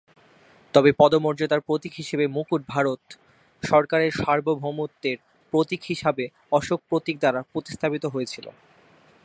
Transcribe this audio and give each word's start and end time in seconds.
তবে 0.73 0.89
পদমর্যাদার 0.99 1.61
প্রতীক 1.61 1.93
হিসাবে 1.93 2.25
মুকুট 2.27 2.61
ভারত 2.69 3.01
সরকারের 3.63 4.11
সার্বভৌমত্বের 4.13 5.17
প্রতীক 5.53 5.81
হিসাবে 5.83 6.23
অশোক 6.51 6.79
প্রতীক 6.89 7.15
দ্বারা 7.19 7.39
প্রতিস্থাপিত 7.51 8.03
হয়েছিল। 8.05 8.45